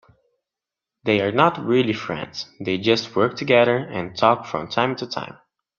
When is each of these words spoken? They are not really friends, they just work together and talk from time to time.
They 1.03 1.21
are 1.21 1.31
not 1.31 1.63
really 1.63 1.93
friends, 1.93 2.47
they 2.59 2.79
just 2.79 3.15
work 3.15 3.35
together 3.35 3.77
and 3.77 4.17
talk 4.17 4.47
from 4.47 4.67
time 4.67 4.95
to 4.95 5.05
time. 5.05 5.37